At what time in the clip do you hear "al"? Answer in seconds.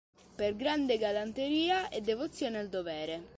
2.57-2.69